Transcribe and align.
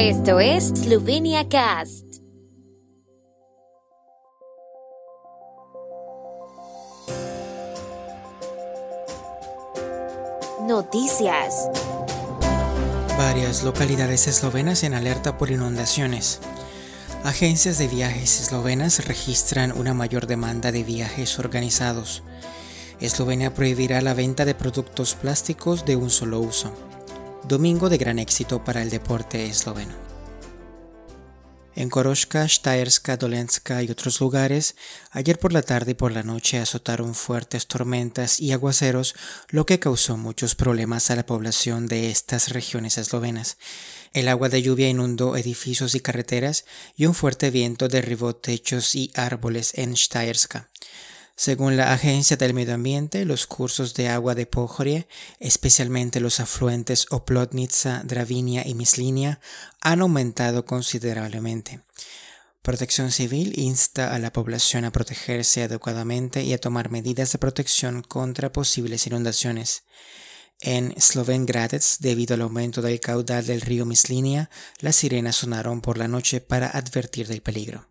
Esto 0.00 0.38
es 0.38 0.68
Slovenia 0.68 1.48
Cast. 1.48 2.04
Noticias. 10.68 11.68
Varias 13.18 13.64
localidades 13.64 14.28
eslovenas 14.28 14.84
en 14.84 14.94
alerta 14.94 15.36
por 15.36 15.50
inundaciones. 15.50 16.38
Agencias 17.24 17.78
de 17.78 17.88
viajes 17.88 18.40
eslovenas 18.40 19.04
registran 19.04 19.72
una 19.76 19.94
mayor 19.94 20.28
demanda 20.28 20.70
de 20.70 20.84
viajes 20.84 21.40
organizados. 21.40 22.22
Eslovenia 23.00 23.52
prohibirá 23.52 24.00
la 24.00 24.14
venta 24.14 24.44
de 24.44 24.54
productos 24.54 25.16
plásticos 25.16 25.84
de 25.84 25.96
un 25.96 26.10
solo 26.10 26.38
uso. 26.38 26.87
Domingo 27.48 27.88
de 27.88 27.96
gran 27.96 28.18
éxito 28.18 28.62
para 28.62 28.82
el 28.82 28.90
deporte 28.90 29.46
esloveno. 29.46 29.94
En 31.74 31.88
Koroshka, 31.88 32.46
Stajerska, 32.46 33.16
Dolenska 33.16 33.82
y 33.82 33.90
otros 33.90 34.20
lugares, 34.20 34.76
ayer 35.12 35.38
por 35.38 35.54
la 35.54 35.62
tarde 35.62 35.92
y 35.92 35.94
por 35.94 36.12
la 36.12 36.22
noche 36.22 36.58
azotaron 36.58 37.14
fuertes 37.14 37.66
tormentas 37.66 38.38
y 38.38 38.52
aguaceros, 38.52 39.14
lo 39.48 39.64
que 39.64 39.78
causó 39.78 40.18
muchos 40.18 40.56
problemas 40.56 41.10
a 41.10 41.16
la 41.16 41.24
población 41.24 41.86
de 41.86 42.10
estas 42.10 42.50
regiones 42.50 42.98
eslovenas. 42.98 43.56
El 44.12 44.28
agua 44.28 44.50
de 44.50 44.60
lluvia 44.60 44.90
inundó 44.90 45.34
edificios 45.34 45.94
y 45.94 46.00
carreteras 46.00 46.66
y 46.96 47.06
un 47.06 47.14
fuerte 47.14 47.50
viento 47.50 47.88
derribó 47.88 48.36
techos 48.36 48.94
y 48.94 49.10
árboles 49.14 49.72
en 49.78 49.96
Stajerska. 49.96 50.68
Según 51.40 51.76
la 51.76 51.92
Agencia 51.92 52.36
del 52.36 52.52
Medio 52.52 52.74
Ambiente, 52.74 53.24
los 53.24 53.46
cursos 53.46 53.94
de 53.94 54.08
agua 54.08 54.34
de 54.34 54.44
Pojorie, 54.44 55.06
especialmente 55.38 56.18
los 56.18 56.40
afluentes 56.40 57.06
Oplotnica, 57.10 58.02
Dravinia 58.04 58.66
y 58.66 58.74
Mislinia, 58.74 59.38
han 59.80 60.00
aumentado 60.00 60.64
considerablemente. 60.64 61.82
Protección 62.60 63.12
Civil 63.12 63.52
insta 63.56 64.12
a 64.12 64.18
la 64.18 64.32
población 64.32 64.84
a 64.84 64.90
protegerse 64.90 65.62
adecuadamente 65.62 66.42
y 66.42 66.54
a 66.54 66.58
tomar 66.58 66.90
medidas 66.90 67.30
de 67.30 67.38
protección 67.38 68.02
contra 68.02 68.50
posibles 68.50 69.06
inundaciones. 69.06 69.84
En 70.60 70.92
Sloven 71.00 71.46
debido 72.00 72.34
al 72.34 72.40
aumento 72.40 72.82
del 72.82 72.98
caudal 72.98 73.46
del 73.46 73.60
río 73.60 73.86
Mislinia, 73.86 74.50
las 74.80 74.96
sirenas 74.96 75.36
sonaron 75.36 75.82
por 75.82 75.98
la 75.98 76.08
noche 76.08 76.40
para 76.40 76.66
advertir 76.66 77.28
del 77.28 77.42
peligro. 77.42 77.86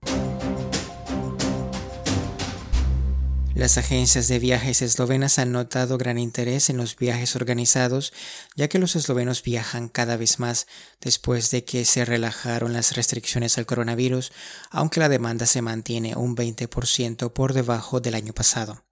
Las 3.58 3.80
agencias 3.80 4.28
de 4.28 4.38
viajes 4.38 4.84
eslovenas 4.84 5.40
han 5.40 5.52
notado 5.52 5.98
gran 5.98 6.20
interés 6.20 6.70
en 6.70 6.78
los 6.78 6.96
viajes 6.96 7.36
organizados, 7.36 8.14
ya 8.56 8.68
que 8.68 8.78
los 8.78 8.96
eslovenos 8.96 9.42
viajan 9.42 9.90
cada 9.90 10.16
vez 10.16 10.38
más 10.38 10.68
después 11.02 11.50
de 11.50 11.64
que 11.64 11.84
se 11.84 12.06
relajaron 12.06 12.74
las 12.74 12.96
restricciones 12.96 13.58
al 13.58 13.66
coronavirus, 13.66 14.32
aunque 14.70 15.00
la 15.00 15.10
demanda 15.10 15.48
se 15.48 15.64
mantiene 15.64 16.16
un 16.16 16.36
20% 16.36 17.34
por 17.34 17.54
debajo 17.54 18.00
del 18.00 18.14
año 18.14 18.32
pasado. 18.32 18.86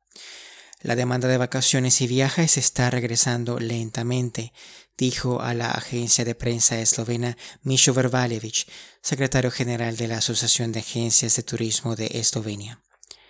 La 0.81 0.95
demanda 0.95 1.27
de 1.27 1.37
vacaciones 1.37 2.01
y 2.01 2.07
viajes 2.07 2.57
está 2.57 2.89
regresando 2.89 3.59
lentamente, 3.59 4.51
dijo 4.97 5.41
a 5.43 5.53
la 5.53 5.69
agencia 5.69 6.25
de 6.25 6.33
prensa 6.33 6.79
eslovena 6.79 7.37
Micho 7.61 7.93
Verbalevich, 7.93 8.67
secretario 9.03 9.51
general 9.51 9.95
de 9.95 10.07
la 10.07 10.17
Asociación 10.17 10.71
de 10.71 10.79
Agencias 10.79 11.35
de 11.35 11.43
Turismo 11.43 11.95
de 11.95 12.07
Eslovenia. 12.15 12.81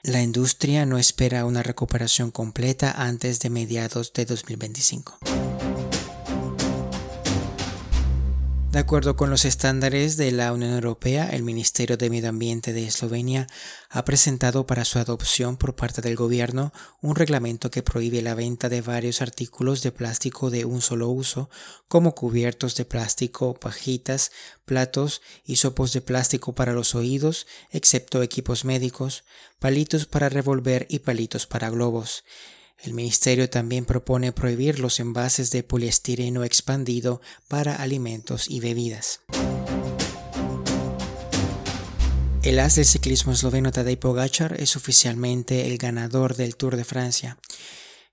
La 0.08 0.22
industria 0.22 0.86
no 0.86 1.00
espera 1.00 1.46
una 1.46 1.64
recuperación 1.64 2.30
completa 2.30 2.92
antes 2.92 3.40
de 3.40 3.50
mediados 3.50 4.14
de 4.14 4.26
2025. 4.26 5.18
De 8.76 8.82
acuerdo 8.82 9.16
con 9.16 9.30
los 9.30 9.46
estándares 9.46 10.18
de 10.18 10.34
la 10.34 10.52
Unión 10.52 10.74
Europea, 10.74 11.30
el 11.30 11.44
Ministerio 11.44 11.96
de 11.96 12.10
Medio 12.10 12.28
Ambiente 12.28 12.74
de 12.74 12.86
Eslovenia 12.86 13.48
ha 13.90 14.04
presentado 14.04 14.68
para 14.68 14.84
su 14.84 15.00
adopción 15.00 15.56
por 15.56 15.78
parte 15.78 16.02
del 16.02 16.18
gobierno 16.18 16.74
un 17.02 17.16
reglamento 17.16 17.72
que 17.72 17.84
prohíbe 17.84 18.22
la 18.22 18.36
venta 18.36 18.68
de 18.68 18.82
varios 18.82 19.22
artículos 19.22 19.82
de 19.82 19.94
plástico 19.94 20.50
de 20.50 20.66
un 20.66 20.82
solo 20.82 21.08
uso, 21.08 21.50
como 21.88 22.16
cubiertos 22.16 22.76
de 22.76 22.84
plástico, 22.84 23.54
pajitas, 23.54 24.34
platos 24.66 25.22
y 25.46 25.56
sopos 25.56 25.94
de 25.94 26.02
plástico 26.02 26.54
para 26.54 26.74
los 26.74 26.96
oídos, 26.96 27.48
excepto 27.72 28.24
equipos 28.24 28.66
médicos, 28.66 29.24
palitos 29.58 30.06
para 30.06 30.28
revolver 30.28 30.86
y 30.90 31.00
palitos 31.00 31.48
para 31.48 31.70
globos. 31.70 32.26
El 32.78 32.94
Ministerio 32.94 33.50
también 33.50 33.86
propone 33.86 34.32
prohibir 34.32 34.80
los 34.80 35.00
envases 35.00 35.52
de 35.52 35.64
poliestireno 35.64 36.44
expandido 36.44 37.22
para 37.48 37.76
alimentos 37.76 38.50
y 38.50 38.60
bebidas. 38.60 39.22
El 42.44 42.60
as 42.60 42.76
del 42.76 42.86
ciclismo 42.86 43.32
esloveno 43.32 43.72
Tadej 43.72 43.98
Pogacar 43.98 44.62
es 44.62 44.76
oficialmente 44.76 45.66
el 45.66 45.80
ganador 45.80 46.36
del 46.36 46.56
Tour 46.56 46.76
de 46.76 46.86
Francia. 46.86 47.40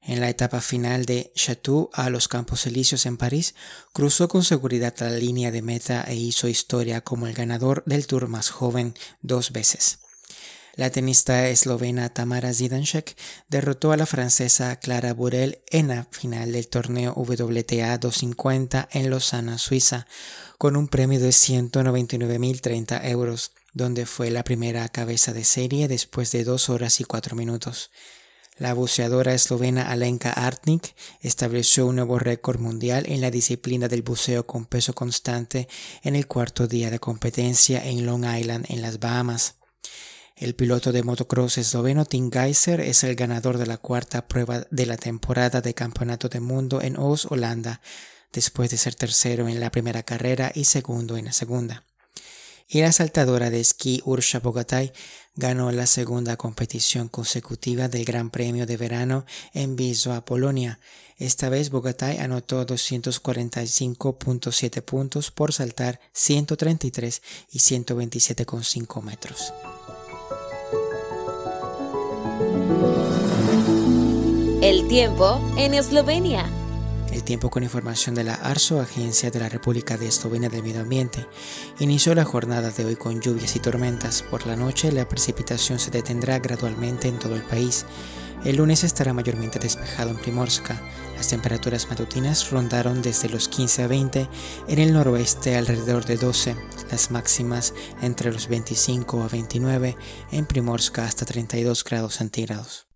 En 0.00 0.20
la 0.20 0.30
etapa 0.30 0.62
final 0.62 1.04
de 1.04 1.32
Chateau 1.34 1.90
a 1.92 2.08
los 2.08 2.28
Campos 2.28 2.66
Elíseos 2.66 3.04
en 3.04 3.18
París, 3.18 3.54
cruzó 3.92 4.28
con 4.28 4.42
seguridad 4.42 4.94
la 5.00 5.10
línea 5.10 5.50
de 5.50 5.60
meta 5.60 6.02
e 6.08 6.14
hizo 6.14 6.48
historia 6.48 7.02
como 7.02 7.26
el 7.26 7.34
ganador 7.34 7.84
del 7.84 8.06
Tour 8.06 8.26
más 8.26 8.48
joven 8.48 8.94
dos 9.20 9.52
veces. 9.52 9.98
La 10.74 10.88
tenista 10.88 11.48
eslovena 11.48 12.08
Tamara 12.08 12.54
Zidanšek 12.54 13.14
derrotó 13.48 13.92
a 13.92 13.98
la 13.98 14.06
francesa 14.06 14.76
Clara 14.76 15.12
Burel 15.12 15.62
en 15.70 15.88
la 15.88 16.06
final 16.10 16.52
del 16.52 16.66
torneo 16.68 17.12
WTA 17.14 17.98
250 17.98 18.88
en 18.90 19.10
Lausana, 19.10 19.58
Suiza, 19.58 20.06
con 20.56 20.76
un 20.76 20.88
premio 20.88 21.20
de 21.20 21.28
199.030 21.28 23.04
euros, 23.10 23.52
donde 23.74 24.06
fue 24.06 24.30
la 24.30 24.44
primera 24.44 24.88
cabeza 24.88 25.34
de 25.34 25.44
serie 25.44 25.88
después 25.88 26.32
de 26.32 26.42
dos 26.42 26.70
horas 26.70 27.00
y 27.00 27.04
cuatro 27.04 27.36
minutos. 27.36 27.90
La 28.56 28.72
buceadora 28.72 29.34
eslovena 29.34 29.90
Alenka 29.90 30.30
Artnik 30.30 30.94
estableció 31.20 31.86
un 31.86 31.96
nuevo 31.96 32.18
récord 32.18 32.60
mundial 32.60 33.04
en 33.08 33.20
la 33.20 33.30
disciplina 33.30 33.88
del 33.88 34.02
buceo 34.02 34.46
con 34.46 34.64
peso 34.64 34.94
constante 34.94 35.68
en 36.02 36.16
el 36.16 36.26
cuarto 36.26 36.66
día 36.66 36.90
de 36.90 36.98
competencia 36.98 37.84
en 37.84 38.06
Long 38.06 38.24
Island, 38.24 38.64
en 38.70 38.80
las 38.80 39.00
Bahamas. 39.00 39.56
El 40.36 40.54
piloto 40.54 40.92
de 40.92 41.02
motocross 41.02 41.58
esloveno 41.58 42.04
Tim 42.04 42.30
Geiser 42.30 42.80
es 42.80 43.04
el 43.04 43.14
ganador 43.14 43.58
de 43.58 43.66
la 43.66 43.76
cuarta 43.76 44.26
prueba 44.26 44.66
de 44.70 44.86
la 44.86 44.96
temporada 44.96 45.60
de 45.60 45.74
Campeonato 45.74 46.28
del 46.28 46.40
Mundo 46.40 46.80
en 46.80 46.96
Oos, 46.96 47.26
Holanda, 47.26 47.80
después 48.32 48.70
de 48.70 48.78
ser 48.78 48.94
tercero 48.94 49.48
en 49.48 49.60
la 49.60 49.70
primera 49.70 50.02
carrera 50.02 50.50
y 50.54 50.64
segundo 50.64 51.16
en 51.16 51.26
la 51.26 51.32
segunda. 51.32 51.84
Y 52.66 52.80
la 52.80 52.92
saltadora 52.92 53.50
de 53.50 53.60
esquí 53.60 54.00
Ursha 54.06 54.40
Bogatay 54.40 54.92
ganó 55.36 55.70
la 55.72 55.86
segunda 55.86 56.38
competición 56.38 57.08
consecutiva 57.08 57.88
del 57.88 58.06
Gran 58.06 58.30
Premio 58.30 58.64
de 58.64 58.78
Verano 58.78 59.26
en 59.52 59.76
Wisła, 59.78 60.24
Polonia. 60.24 60.80
Esta 61.18 61.50
vez 61.50 61.68
Bogatay 61.68 62.16
anotó 62.18 62.66
245.7 62.66 64.82
puntos 64.82 65.30
por 65.30 65.52
saltar 65.52 66.00
133 66.14 67.20
y 67.50 67.58
127,5 67.58 69.02
metros. 69.02 69.52
El 74.62 74.88
tiempo 74.88 75.40
en 75.56 75.74
Eslovenia. 75.74 76.46
El 77.12 77.24
tiempo 77.24 77.50
con 77.50 77.62
información 77.62 78.14
de 78.14 78.24
la 78.24 78.34
ARSO, 78.34 78.80
Agencia 78.80 79.30
de 79.30 79.38
la 79.38 79.48
República 79.48 79.98
de 79.98 80.08
Eslovenia 80.08 80.48
del 80.48 80.62
Medio 80.62 80.80
Ambiente, 80.80 81.26
inició 81.78 82.14
la 82.14 82.24
jornada 82.24 82.70
de 82.70 82.84
hoy 82.86 82.96
con 82.96 83.20
lluvias 83.20 83.54
y 83.54 83.60
tormentas. 83.60 84.22
Por 84.22 84.46
la 84.46 84.56
noche 84.56 84.90
la 84.92 85.06
precipitación 85.06 85.78
se 85.78 85.90
detendrá 85.90 86.38
gradualmente 86.38 87.08
en 87.08 87.18
todo 87.18 87.34
el 87.34 87.42
país. 87.42 87.84
El 88.44 88.56
lunes 88.56 88.82
estará 88.82 89.12
mayormente 89.12 89.58
despejado 89.58 90.10
en 90.10 90.16
Primorska. 90.16 90.80
Las 91.16 91.28
temperaturas 91.28 91.88
matutinas 91.88 92.50
rondaron 92.50 93.02
desde 93.02 93.28
los 93.28 93.48
15 93.48 93.82
a 93.82 93.86
20, 93.86 94.28
en 94.68 94.78
el 94.78 94.92
noroeste 94.92 95.56
alrededor 95.56 96.04
de 96.06 96.16
12, 96.16 96.56
las 96.92 97.10
máximas 97.10 97.74
entre 98.02 98.30
los 98.30 98.46
25 98.48 99.22
a 99.22 99.28
29, 99.28 99.96
en 100.30 100.46
Primorska 100.46 101.04
hasta 101.04 101.24
32 101.24 101.82
grados 101.82 102.14
centígrados. 102.16 102.91